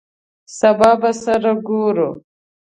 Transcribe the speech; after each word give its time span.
سبا 0.59 0.91
به 1.01 1.11
سره 1.23 1.51
ګورو! 1.67 2.09